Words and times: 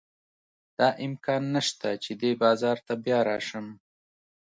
دا 0.77 0.89
امکان 1.05 1.43
نه 1.53 1.61
شته 1.67 1.89
چې 2.03 2.11
دې 2.21 2.31
بازار 2.43 2.77
ته 2.87 2.93
بیا 3.03 3.19
راشم. 3.29 3.67